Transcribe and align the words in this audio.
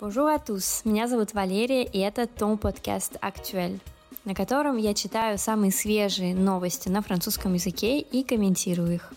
Bonjour 0.00 0.28
à 0.28 0.40
tous, 0.44 0.84
меня 0.84 1.06
зовут 1.06 1.34
Валерия, 1.34 1.84
и 1.84 2.00
это 2.00 2.26
Том 2.26 2.58
подкаст 2.58 3.16
«Актуэль», 3.20 3.78
на 4.24 4.34
котором 4.34 4.76
я 4.76 4.92
читаю 4.92 5.38
самые 5.38 5.70
свежие 5.70 6.34
новости 6.34 6.88
на 6.88 7.00
французском 7.00 7.54
языке 7.54 8.00
и 8.00 8.24
комментирую 8.24 8.94
их. 8.94 9.12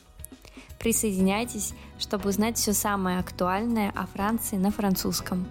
Присоединяйтесь, 0.77 1.73
чтобы 1.97 2.29
узнать 2.29 2.57
все 2.57 2.73
самое 2.73 3.17
актуальное 3.17 3.91
о 3.95 4.05
Франции 4.05 4.57
на 4.57 4.69
французском. 4.69 5.47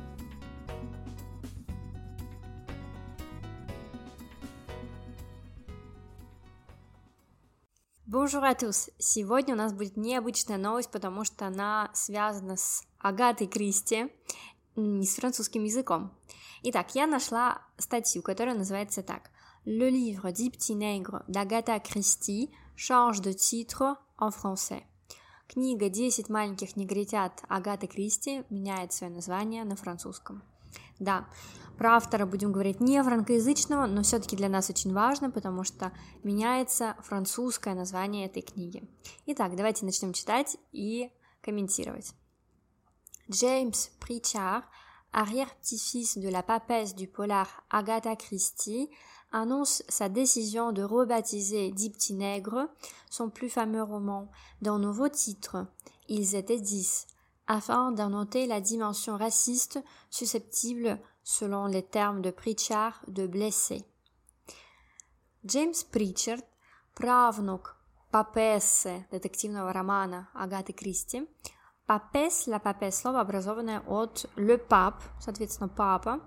Bonjour 8.06 8.44
à 8.44 8.54
tous! 8.54 8.90
Сегодня 8.98 9.54
у 9.54 9.58
нас 9.58 9.72
будет 9.72 9.96
необычная 9.96 10.56
новость, 10.56 10.92
потому 10.92 11.24
что 11.24 11.48
она 11.48 11.90
связана 11.94 12.56
с 12.56 12.84
Агатой 13.00 13.48
Кристи, 13.48 14.06
с 14.76 15.16
французским 15.16 15.64
языком. 15.64 16.12
Итак, 16.62 16.94
я 16.94 17.06
нашла 17.06 17.62
статью, 17.78 18.22
которая 18.22 18.56
называется 18.56 19.02
так. 19.02 19.30
Le 19.64 19.90
livre 19.90 20.30
des 20.32 20.50
petits 20.50 20.76
nègres 20.76 21.24
d'Agatha 21.26 21.80
Christie 21.80 22.50
change 22.76 23.20
de 23.20 23.32
titre 23.32 23.96
en 24.18 24.30
français. 24.30 24.84
Книга 25.48 25.86
«10 25.88 26.30
маленьких 26.30 26.76
негритят» 26.76 27.44
Агаты 27.48 27.86
Кристи 27.86 28.44
меняет 28.50 28.92
свое 28.92 29.12
название 29.12 29.64
на 29.64 29.76
французском. 29.76 30.42
Да, 30.98 31.28
про 31.78 31.96
автора 31.96 32.26
будем 32.26 32.52
говорить 32.52 32.80
не 32.80 33.02
франкоязычного, 33.02 33.86
но 33.86 34.02
все-таки 34.02 34.34
для 34.34 34.48
нас 34.48 34.70
очень 34.70 34.92
важно, 34.92 35.30
потому 35.30 35.62
что 35.62 35.92
меняется 36.22 36.96
французское 37.02 37.74
название 37.74 38.26
этой 38.26 38.42
книги. 38.42 38.82
Итак, 39.26 39.54
давайте 39.56 39.84
начнем 39.84 40.12
читать 40.12 40.56
и 40.72 41.10
комментировать. 41.42 42.12
James 43.29 43.73
Pritchard, 43.99 44.63
arrière-petit-fils 45.13 46.17
de 46.17 46.29
la 46.29 46.43
papesse 46.43 46.95
du 46.95 47.07
polar 47.07 47.63
Agatha 47.69 48.15
Christie, 48.15 48.89
annonce 49.31 49.83
sa 49.87 50.09
décision 50.09 50.71
de 50.71 50.83
rebaptiser 50.83 51.71
Dix 51.71 51.89
petits 51.89 52.13
nègres, 52.13 52.69
son 53.09 53.29
plus 53.29 53.49
fameux 53.49 53.83
roman, 53.83 54.29
d'un 54.61 54.79
nouveau 54.79 55.07
titre, 55.07 55.67
Ils 56.09 56.35
étaient 56.35 56.59
dix, 56.59 57.07
afin 57.47 57.91
d'annoter 57.91 58.47
la 58.47 58.59
dimension 58.59 59.17
raciste 59.17 59.79
susceptible, 60.09 60.99
selon 61.23 61.67
les 61.67 61.83
termes 61.83 62.21
de 62.21 62.31
Pritchard, 62.31 63.01
de 63.07 63.27
blesser. 63.27 63.85
James 65.45 65.73
Pritchard, 65.91 66.41
правнук 66.95 67.77
папессы 68.11 69.07
детективного 69.09 69.71
романа 69.71 70.29
Агаты 70.33 70.73
Кристи, 70.73 71.27
Папес, 71.86 72.46
ла 72.46 72.58
папес, 72.58 72.96
слово, 72.96 73.20
образованное 73.20 73.80
от 73.80 74.28
le 74.36 74.58
pape, 74.58 75.00
соответственно, 75.20 75.68
папа, 75.68 76.20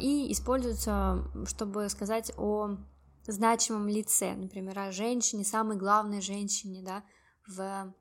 и 0.00 0.32
используется, 0.32 1.24
чтобы 1.46 1.88
сказать 1.88 2.32
о 2.38 2.76
значимом 3.26 3.88
лице, 3.88 4.34
например, 4.34 4.78
о 4.78 4.92
женщине, 4.92 5.44
самой 5.44 5.76
главной 5.76 6.20
женщине, 6.20 6.82
да, 6.82 7.04
в 7.46 7.92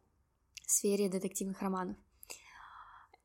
сфере 0.66 1.10
детективных 1.10 1.62
романов. 1.62 1.98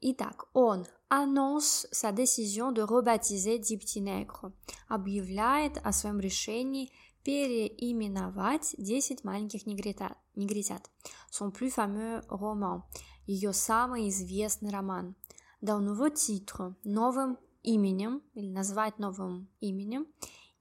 Итак, 0.01 0.47
он 0.53 0.87
annonce 1.11 1.89
sa 1.91 2.13
décision 2.13 2.73
de 2.73 2.83
rebaptiser 2.83 3.59
Petits 3.59 4.01
Nègres, 4.01 4.53
объявляет 4.89 5.79
о 5.85 5.93
своем 5.93 6.21
решении 6.21 6.93
переименовать 7.25 8.75
10 8.79 9.25
маленьких 9.25 9.67
негритят, 9.67 10.17
негритят. 10.37 10.89
Son 11.33 11.51
plus 11.51 11.75
fameux 11.75 12.25
roman, 12.29 12.83
ее 13.29 13.53
самый 13.53 14.09
известный 14.09 14.71
роман. 14.71 15.15
Nouveau 15.61 16.11
titre, 16.11 16.75
новым 16.85 17.39
именем, 17.63 18.23
или 18.35 18.51
назвать 18.51 18.99
новым 18.99 19.49
именем, 19.61 20.07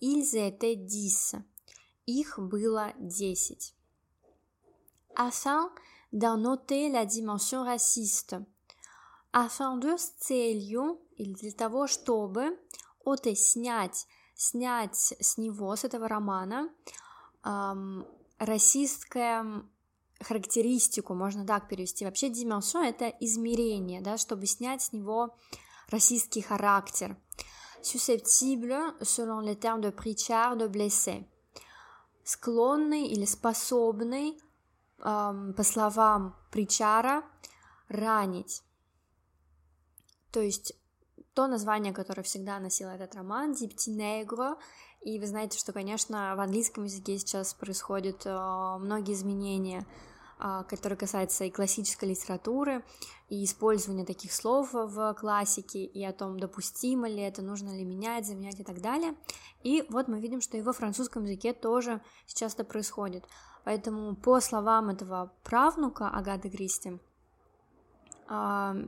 ils 0.01 0.33
étaient 0.33 0.75
dix, 0.75 1.41
их 2.05 2.37
было 2.37 2.93
десять. 2.99 3.73
Afin 5.15 5.69
d'annoter 6.11 6.89
la 6.89 7.05
dimension 7.05 7.63
raciste, 7.63 8.45
afin 9.31 9.77
de 9.77 9.97
с 9.97 10.09
целью, 10.19 10.99
или 11.15 11.33
для 11.33 11.51
того, 11.51 11.87
чтобы 11.87 12.59
оте 13.05 13.35
снять, 13.35 14.07
снять 14.35 15.13
с 15.19 15.37
него, 15.37 15.75
с 15.75 15.85
этого 15.85 16.07
романа, 16.07 16.69
эм, 17.43 18.05
расистское 18.39 19.63
характеристику, 20.19 21.13
можно 21.13 21.45
так 21.45 21.67
перевести. 21.67 22.05
Вообще 22.05 22.29
dimension— 22.29 22.83
это 22.83 23.07
измерение, 23.19 24.01
да, 24.01 24.17
чтобы 24.17 24.45
снять 24.45 24.81
с 24.81 24.93
него 24.93 25.35
расистский 25.89 26.41
характер. 26.41 27.17
Susceptible, 27.81 28.95
selon 29.01 29.41
les 29.41 29.55
termes 29.55 29.81
de 29.81 29.91
Pritchard, 29.91 30.57
de 30.57 30.67
blesser. 30.67 31.25
Склонный 32.23 33.07
или 33.07 33.25
способный, 33.25 34.37
эм, 34.99 35.53
по 35.53 35.63
словам 35.63 36.35
Причара, 36.51 37.23
ранить. 37.87 38.63
То 40.31 40.41
есть 40.41 40.73
то 41.33 41.47
название, 41.47 41.93
которое 41.93 42.23
всегда 42.23 42.59
носил 42.59 42.89
этот 42.89 43.15
роман, 43.15 43.53
Дипти 43.53 43.91
Негро, 43.91 44.57
и 45.07 45.19
вы 45.19 45.25
знаете, 45.25 45.57
что, 45.57 45.71
конечно, 45.71 46.35
в 46.35 46.41
английском 46.41 46.83
языке 46.83 47.17
сейчас 47.17 47.53
происходят 47.53 48.25
э, 48.25 48.77
многие 48.77 49.13
изменения, 49.13 49.85
э, 50.37 50.63
которые 50.67 50.97
касаются 50.97 51.45
и 51.45 51.49
классической 51.49 52.09
литературы, 52.09 52.83
и 53.29 53.45
использования 53.45 54.03
таких 54.03 54.33
слов 54.33 54.73
в 54.73 55.13
классике, 55.13 55.85
и 55.85 56.03
о 56.03 56.11
том, 56.11 56.37
допустимо 56.37 57.07
ли 57.07 57.21
это, 57.21 57.41
нужно 57.41 57.69
ли 57.69 57.85
менять, 57.85 58.27
заменять 58.27 58.59
и 58.59 58.65
так 58.65 58.81
далее. 58.81 59.15
И 59.63 59.85
вот 59.87 60.09
мы 60.09 60.19
видим, 60.19 60.41
что 60.41 60.57
и 60.57 60.61
во 60.61 60.73
французском 60.73 61.23
языке 61.23 61.53
тоже 61.53 62.01
сейчас 62.25 62.55
это 62.55 62.65
происходит. 62.65 63.23
Поэтому 63.63 64.13
по 64.13 64.41
словам 64.41 64.89
этого 64.89 65.31
правнука 65.45 66.09
Агаты 66.09 66.49
Кристи, 66.49 66.99
э, 68.29 68.87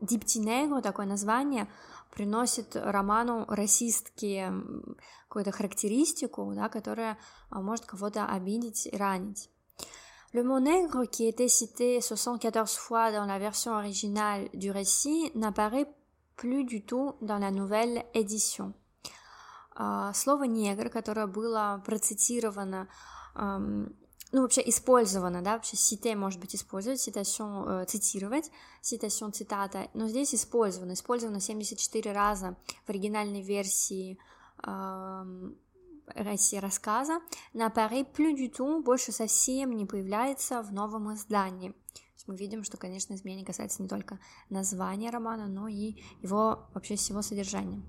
Диптинего, 0.00 0.82
такое 0.82 1.06
название, 1.06 1.68
приносит 2.10 2.74
роману 2.76 3.44
расистские 3.48 4.64
какую-то 5.28 5.52
характеристику, 5.52 6.52
да, 6.54 6.68
которая 6.68 7.18
а, 7.50 7.60
может 7.60 7.86
кого-то 7.86 8.26
обидеть 8.26 8.86
и 8.86 8.96
ранить. 8.96 9.48
Le 10.32 10.44
mot 10.44 10.60
nègre, 10.60 11.06
qui 11.06 11.26
était 11.26 11.48
cité 11.48 12.00
74 12.00 12.76
fois 12.76 13.10
dans 13.10 13.26
la 13.26 13.38
version 13.40 13.72
originale 13.72 14.48
du 14.54 14.70
récit, 14.70 15.32
n'apparaît 15.34 15.92
plus 16.36 16.64
du 16.64 16.84
tout 16.84 17.14
dans 17.20 17.38
la 17.38 17.50
nouvelle 17.50 18.04
édition. 18.14 18.72
Uh, 19.76 20.12
слово 20.14 20.44
негр, 20.44 20.90
которое 20.90 21.26
было 21.26 21.82
процитировано 21.84 22.88
ну, 24.32 24.42
вообще 24.42 24.62
использовано, 24.68 25.42
да, 25.42 25.54
вообще 25.54 25.76
сите 25.76 26.14
может 26.14 26.40
быть 26.40 26.54
использовать, 26.54 27.00
цитацион, 27.00 27.68
э, 27.68 27.84
цитировать, 27.86 28.50
цитацион 28.80 29.32
цитата, 29.32 29.88
но 29.94 30.08
здесь 30.08 30.34
использовано, 30.34 30.92
использовано 30.92 31.40
74 31.40 32.12
раза 32.12 32.56
в 32.86 32.90
оригинальной 32.90 33.42
версии 33.42 34.18
э, 34.64 35.50
России 36.14 36.58
рассказа, 36.58 37.20
на 37.52 37.68
Paris 37.68 38.06
plus 38.12 38.36
du 38.36 38.50
tout 38.50 38.82
больше 38.82 39.12
совсем 39.12 39.72
не 39.72 39.86
появляется 39.86 40.62
в 40.62 40.72
новом 40.72 41.12
издании. 41.14 41.74
мы 42.26 42.36
видим, 42.36 42.62
что, 42.62 42.76
конечно, 42.76 43.14
изменение 43.14 43.44
касается 43.44 43.82
не 43.82 43.88
только 43.88 44.20
названия 44.50 45.10
романа, 45.10 45.48
но 45.48 45.66
и 45.66 45.96
его 46.22 46.68
вообще 46.74 46.94
всего 46.94 47.22
содержания. 47.22 47.82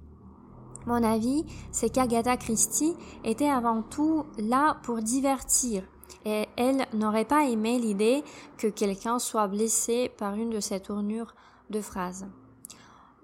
Mon 0.87 1.03
avis, 1.03 1.45
c'est 1.71 1.89
qu'Agatha 1.89 2.37
Christie 2.37 2.95
était 3.23 3.49
avant 3.49 3.83
tout 3.83 4.25
là 4.39 4.81
pour 4.83 4.99
divertir, 5.03 5.83
et 6.25 6.47
elle 6.57 6.85
n'aurait 6.93 7.25
pas 7.25 7.45
aimé 7.45 7.79
l'idée 7.79 8.23
que 8.57 8.67
quelqu'un 8.67 9.19
soit 9.19 9.47
blessé 9.47 10.09
par 10.17 10.35
une 10.35 10.49
de 10.49 10.59
ces 10.59 10.79
tournures 10.79 11.33
de 11.69 11.81
phrases. 11.81 12.25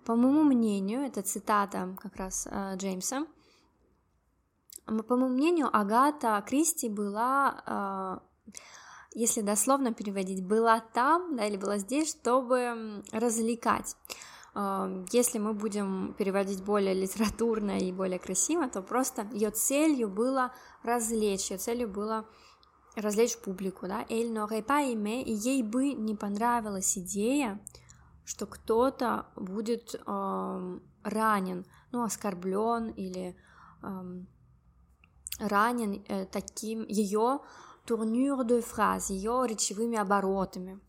По 0.05 0.15
моему 0.15 0.43
мнению, 0.43 1.01
это 1.01 1.22
цитата 1.22 1.93
как 2.01 2.16
раз 2.16 2.47
э, 2.49 2.75
Джеймса, 2.78 3.28
по 4.85 5.17
моему 5.17 5.28
мнению, 5.34 5.67
Агата 5.73 6.41
Кристи 6.47 6.87
была, 6.87 7.61
э, 7.66 8.53
если 9.13 9.41
дословно 9.41 9.93
переводить, 9.93 10.45
была 10.45 10.79
там, 10.79 11.35
да, 11.35 11.45
или 11.45 11.57
была 11.57 11.78
здесь, 11.78 12.09
чтобы 12.09 13.03
развлекать. 13.11 13.97
Э, 14.55 15.05
если 15.11 15.40
мы 15.40 15.53
будем 15.53 16.16
переводить 16.17 16.63
более 16.63 16.93
литературно 16.93 17.78
и 17.78 17.91
более 17.91 18.19
красиво, 18.19 18.69
то 18.69 18.81
просто 18.81 19.28
ее 19.33 19.51
целью 19.51 20.07
было 20.07 20.53
развлечь, 20.83 21.51
ее 21.51 21.57
целью 21.57 21.90
было 21.90 22.25
развлечь 22.97 23.38
публику, 23.38 23.88
да, 23.88 24.05
Эль 24.09 24.32
n'aurait 24.32 24.64
pas 24.64 24.84
aimé, 24.84 25.22
и 25.22 25.32
ей 25.32 25.64
бы 25.64 25.94
не 25.94 26.16
понравилась 26.16 26.97
идея, 26.97 27.59
что 28.26 28.46
кто-то 28.46 29.28
будет 29.35 29.96
э, 29.96 30.79
ранен, 31.03 31.66
ну, 31.91 32.03
оскорблен 32.03 32.90
или 32.90 33.38
э, 33.84 34.23
ранен 35.40 36.03
э, 36.08 36.26
таким 36.26 36.84
ее 36.88 37.40
турнюр 37.85 38.44
de 38.44 38.61
phrase, 38.61 39.14
ее 39.14 39.46
речевыми 39.47 39.97
оборотами. 39.97 40.79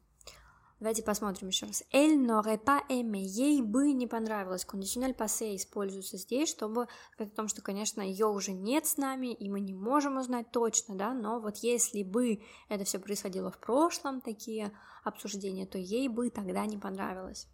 Давайте 0.81 1.03
посмотрим 1.03 1.49
еще 1.49 1.67
раз. 1.67 1.83
Elle 1.93 2.23
n'aurait 2.23 2.63
pas 2.63 2.85
aimé. 2.89 3.21
Ей 3.21 3.63
бы 3.63 3.93
не 3.93 4.07
понравилось. 4.07 4.65
Кондиционель 4.65 5.15
пассе 5.15 5.57
используется 5.57 6.17
здесь, 6.19 6.49
чтобы 6.49 6.87
сказать 7.13 7.33
о 7.33 7.37
том, 7.37 7.49
что, 7.49 7.63
конечно, 7.63 8.01
ее 8.01 8.27
уже 8.27 8.53
нет 8.53 8.87
с 8.87 8.97
нами, 8.97 9.33
и 9.33 9.51
мы 9.51 9.59
не 9.59 9.75
можем 9.75 10.19
узнать 10.19 10.53
точно, 10.53 10.95
да, 10.95 11.13
но 11.15 11.41
вот 11.41 11.57
если 11.59 12.05
бы 12.05 12.43
это 12.69 12.85
все 12.85 13.01
происходило 13.01 13.51
в 13.51 13.59
прошлом, 13.59 14.21
такие 14.21 14.73
обсуждения, 15.03 15.67
то 15.67 15.79
ей 15.79 16.09
бы 16.09 16.31
тогда 16.31 16.65
не 16.67 16.79
понравилось. 16.79 17.49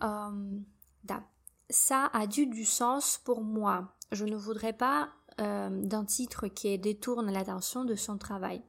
Um, 0.00 0.64
да. 1.02 1.24
Ça 1.70 2.06
a 2.06 2.26
dû 2.26 2.46
du 2.46 2.64
sens 2.64 3.20
pour 3.22 3.42
moi. 3.42 3.88
Je 4.10 4.24
ne 4.24 4.36
voudrais 4.36 4.72
pas 4.72 5.10
euh, 5.38 5.68
d'un 5.70 6.04
titre 6.04 6.48
qui 6.48 6.78
détourne 6.78 7.30
l'attention 7.30 7.84
de 7.84 7.94
son 7.94 8.18
travail. 8.18 8.62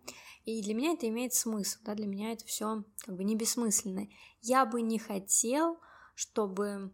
И 0.45 0.61
для 0.61 0.73
меня 0.73 0.93
это 0.93 1.07
имеет 1.07 1.33
смысл, 1.33 1.79
да, 1.83 1.93
для 1.93 2.07
меня 2.07 2.31
это 2.31 2.45
все 2.45 2.83
как 3.05 3.15
бы 3.15 3.23
не 3.23 3.35
бессмысленно. 3.35 4.07
Я 4.41 4.65
бы 4.65 4.81
не 4.81 4.97
хотел, 4.97 5.79
чтобы 6.15 6.91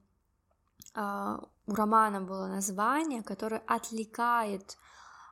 э, 0.93 1.37
у 1.67 1.73
романа 1.73 2.21
было 2.21 2.47
название, 2.47 3.23
которое 3.23 3.61
отвлекает 3.67 4.77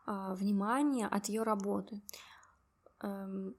э, 0.08 0.34
внимание 0.36 1.08
от 1.08 1.26
ее 1.26 1.44
работы. 1.44 2.02
Эм, 3.02 3.56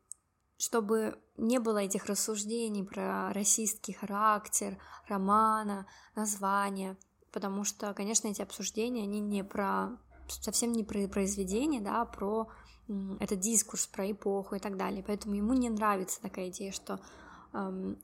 чтобы 0.56 1.20
не 1.36 1.58
было 1.58 1.78
этих 1.78 2.06
рассуждений 2.06 2.84
про 2.84 3.32
расистский 3.32 3.92
характер 3.92 4.78
романа, 5.08 5.86
названия, 6.14 6.96
потому 7.32 7.64
что, 7.64 7.92
конечно, 7.92 8.28
эти 8.28 8.40
обсуждения, 8.40 9.02
они 9.02 9.20
не 9.20 9.44
про 9.44 9.98
совсем 10.28 10.72
не 10.72 10.84
про 10.84 11.06
произведение, 11.08 11.80
да, 11.80 12.02
а 12.02 12.04
про 12.04 12.48
этот 13.20 13.40
дискурс, 13.40 13.86
про 13.86 14.10
эпоху 14.10 14.56
и 14.56 14.58
так 14.58 14.76
далее. 14.76 15.02
Поэтому 15.06 15.34
ему 15.34 15.54
не 15.54 15.70
нравится 15.70 16.20
такая 16.20 16.50
идея, 16.50 16.70
что 16.72 17.00
эм, 17.52 17.98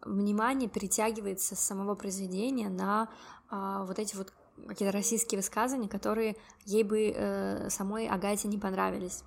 внимание 0.00 0.68
перетягивается 0.68 1.56
с 1.56 1.60
самого 1.60 1.94
произведения 1.94 2.68
на 2.68 3.08
э, 3.50 3.84
вот 3.84 3.98
эти 3.98 4.14
вот 4.14 4.32
какие-то 4.68 4.92
российские 4.92 5.38
высказывания, 5.38 5.88
которые 5.88 6.36
ей 6.64 6.84
бы 6.84 7.12
э, 7.14 7.68
самой 7.70 8.06
Агате 8.06 8.48
не 8.48 8.58
понравились. 8.58 9.24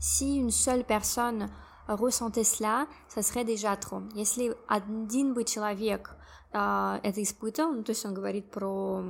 Si 0.00 0.38
une 0.38 0.50
seule 0.50 0.84
personne 0.84 1.50
ressentait 1.96 2.44
cela, 2.44 2.86
ça 3.08 3.22
serait 3.22 3.44
déjà 3.44 3.76
trop. 3.76 4.02
Если 4.14 4.54
один 4.68 5.34
бы 5.34 5.44
человек 5.44 6.16
а, 6.52 7.00
это 7.02 7.22
испытал, 7.22 7.72
ну, 7.72 7.84
то 7.84 7.90
есть 7.90 8.04
он 8.04 8.14
говорит 8.14 8.50
про, 8.50 9.02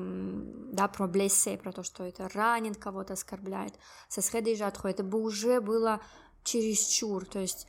да, 0.73 0.88
про 0.88 1.06
блессе, 1.06 1.56
про 1.56 1.73
то, 1.73 1.82
что 1.82 2.05
это 2.05 2.29
ранит 2.29 2.77
кого-то, 2.77 3.15
оскорбляет. 3.15 3.75
Ça 4.09 4.21
serait 4.21 4.43
déjà 4.43 4.71
trop. 4.71 4.91
Это 4.91 5.03
бы 5.03 5.21
уже 5.21 5.61
было 5.61 6.00
чересчур, 6.44 7.25
то 7.27 7.38
есть 7.38 7.67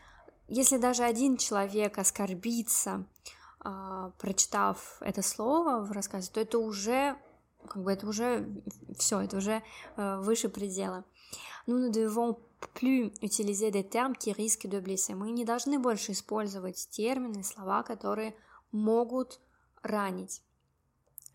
если 0.48 0.78
даже 0.78 1.04
один 1.04 1.38
человек 1.38 1.98
оскорбится, 1.98 3.06
э, 3.64 4.12
прочитав 4.20 4.98
это 5.00 5.22
слово 5.22 5.82
в 5.82 5.94
рассказе, 5.94 6.30
то 6.30 6.42
это 6.42 6.60
уже 6.60 7.16
как 7.68 7.84
бы 7.84 7.92
это 7.92 8.06
уже 8.08 8.50
все, 8.98 9.22
это 9.22 9.38
уже 9.38 9.64
э, 9.96 10.18
выше 10.20 10.50
предела. 10.50 11.06
Nous 11.68 11.80
ne 11.80 11.90
devons 11.90 12.38
plus 12.74 13.12
utiliser 13.22 13.72
des 13.72 13.88
termes 13.88 14.16
qui 14.16 14.34
risquent 14.34 14.68
de 14.68 14.80
blesser. 14.80 15.16
Мы 15.16 15.32
не 15.32 15.46
должны 15.46 15.80
больше 15.80 16.12
использовать 16.12 16.88
термины, 16.92 17.44
слова, 17.44 17.84
которые 17.84 18.36
могут 18.72 19.40
ранить. 19.84 20.42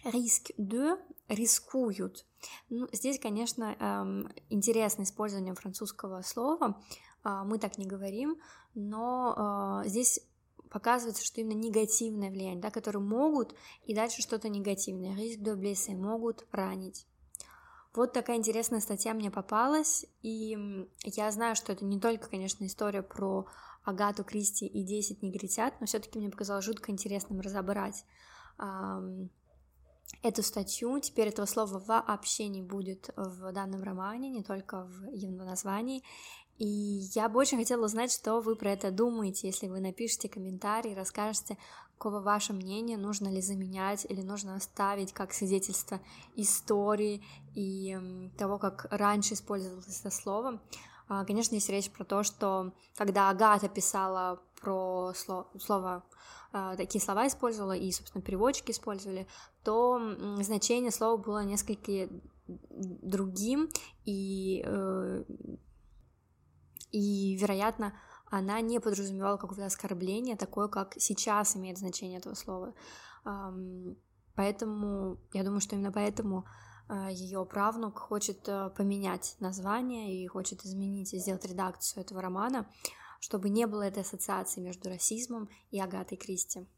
Риск 0.05 0.51
de 0.57 0.97
рискуют. 1.29 2.25
Ну, 2.69 2.89
здесь, 2.93 3.19
конечно, 3.19 3.77
эм, 3.79 4.33
интересно 4.51 5.03
использование 5.03 5.55
французского 5.55 6.23
слова. 6.23 6.81
Э, 7.25 7.43
мы 7.45 7.59
так 7.59 7.79
не 7.79 7.87
говорим, 7.87 8.41
но 8.75 9.83
э, 9.85 9.89
здесь 9.89 10.21
показывается, 10.71 11.25
что 11.25 11.41
именно 11.41 11.59
негативное 11.59 12.31
влияние, 12.31 12.61
да, 12.61 12.71
которые 12.71 13.03
могут 13.03 13.55
и 13.85 13.95
дальше 13.95 14.23
что-то 14.23 14.49
негативное, 14.49 15.17
риск 15.17 15.41
de 15.41 15.57
blesser, 15.57 15.97
могут 15.97 16.47
ранить. 16.53 17.07
Вот 17.97 18.13
такая 18.13 18.37
интересная 18.37 18.81
статья 18.81 19.15
мне 19.15 19.31
попалась, 19.31 20.05
и 20.21 20.87
я 21.03 21.31
знаю, 21.31 21.57
что 21.57 21.73
это 21.73 21.85
не 21.87 21.99
только, 21.99 22.29
конечно, 22.29 22.67
история 22.67 23.03
про 23.03 23.47
Агату 23.85 24.23
Кристи 24.23 24.67
и 24.67 24.85
10 24.85 25.23
негритят, 25.23 25.81
но 25.81 25.87
все-таки 25.87 26.19
мне 26.19 26.29
показалось 26.29 26.65
жутко 26.65 26.93
интересным 26.93 27.41
разобрать 27.41 28.05
эм, 28.59 29.31
эту 30.23 30.43
статью. 30.43 31.01
Теперь 31.01 31.29
этого 31.29 31.47
слова 31.47 31.79
вообще 31.79 32.49
не 32.49 32.61
будет 32.61 33.09
в 33.17 33.51
данном 33.53 33.83
романе, 33.83 34.29
не 34.29 34.43
только 34.43 34.85
в 34.85 35.11
его 35.13 35.45
названии. 35.45 36.05
И 36.59 36.67
я 37.15 37.29
бы 37.29 37.39
очень 37.39 37.59
хотела 37.59 37.85
узнать, 37.85 38.13
что 38.13 38.41
вы 38.41 38.57
про 38.57 38.73
это 38.73 38.91
думаете, 38.91 39.47
если 39.47 39.69
вы 39.69 39.81
напишите 39.81 40.29
комментарий, 40.29 40.95
расскажете, 40.95 41.57
какого 41.97 42.21
ваше 42.21 42.53
мнение, 42.53 42.97
нужно 42.97 43.29
ли 43.29 43.41
заменять 43.41 44.07
или 44.09 44.21
нужно 44.21 44.55
оставить 44.57 45.13
как 45.13 45.33
свидетельство 45.33 46.01
истории 46.35 47.23
и 47.55 47.99
того, 48.37 48.59
как 48.59 48.87
раньше 48.91 49.35
использовалось 49.35 50.01
это 50.01 50.11
слово. 50.11 50.61
А, 51.09 51.25
конечно, 51.25 51.55
есть 51.55 51.69
речь 51.71 51.91
про 51.91 52.05
то, 52.05 52.23
что 52.23 52.73
когда 52.97 53.31
Агата 53.31 53.69
писала 53.69 54.43
про 54.61 55.13
слово, 55.15 55.49
слово 55.59 56.05
такие 56.77 57.03
слова 57.03 57.27
использовала, 57.27 57.73
и, 57.73 57.91
собственно, 57.93 58.23
переводчики 58.23 58.71
использовали, 58.71 59.27
то 59.63 60.01
значение 60.41 60.91
слова 60.91 61.19
было 61.19 61.45
несколько 61.45 62.09
другим, 62.49 63.69
и 64.05 64.63
э, 64.65 65.25
и, 66.93 67.37
вероятно, 67.37 67.93
она 68.31 68.61
не 68.61 68.81
подразумевала 68.81 69.37
какое-то 69.37 69.67
оскорбление, 69.67 70.37
такое, 70.37 70.69
как 70.69 70.95
сейчас 70.99 71.57
имеет 71.57 71.79
значение 71.79 72.19
этого 72.19 72.35
слова. 72.35 72.75
Поэтому, 74.35 75.19
я 75.33 75.45
думаю, 75.45 75.61
что 75.61 75.77
именно 75.77 75.93
поэтому 75.93 76.47
а, 76.89 77.11
ее 77.11 77.45
правнук 77.45 77.99
хочет 77.99 78.47
э, 78.49 78.71
поменять 78.77 79.37
название 79.41 80.23
и 80.23 80.27
хочет 80.27 80.65
изменить 80.65 81.13
и 81.15 81.19
сделать 81.19 81.45
редакцию 81.45 82.05
этого 82.05 82.23
романа, 82.23 82.71
чтобы 83.19 83.49
не 83.49 83.67
было 83.67 83.83
этой 83.83 84.03
ассоциации 84.03 84.61
между 84.61 84.89
расизмом 84.89 85.49
и 85.71 85.81
Агатой 85.81 86.17
Кристи. 86.17 86.69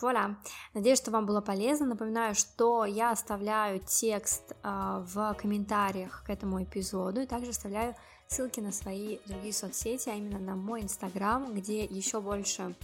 Вуаля! 0.00 0.36
Надеюсь, 0.74 0.98
что 0.98 1.10
вам 1.10 1.26
было 1.26 1.40
полезно. 1.40 1.86
Напоминаю, 1.86 2.34
что 2.34 2.84
я 2.84 3.12
оставляю 3.12 3.80
текст 3.80 4.52
э, 4.62 5.04
в 5.06 5.34
комментариях 5.38 6.22
к 6.24 6.30
этому 6.30 6.62
эпизоду 6.62 7.20
и 7.20 7.26
также 7.26 7.50
оставляю 7.50 7.94
ссылки 8.28 8.60
на 8.60 8.72
свои 8.72 9.18
другие 9.26 9.52
соцсети, 9.52 10.08
а 10.08 10.14
именно 10.14 10.38
на 10.38 10.56
мой 10.56 10.82
инстаграм, 10.82 11.54
где 11.54 11.84
еще 11.84 12.20
больше 12.20 12.74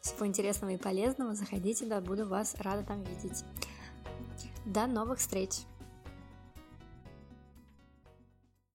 всего 0.00 0.26
интересного 0.26 0.72
и 0.72 0.76
полезного. 0.76 1.34
Заходите, 1.34 1.86
да, 1.86 2.00
буду 2.00 2.26
вас 2.26 2.54
рада 2.58 2.84
там 2.84 3.02
видеть. 3.02 3.44
До 4.64 4.86
новых 4.86 5.18
встреч! 5.18 5.62